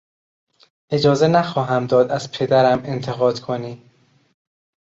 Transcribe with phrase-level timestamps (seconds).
[0.89, 3.89] اجازه نخواهم داد از پدرم انتقاد کنی!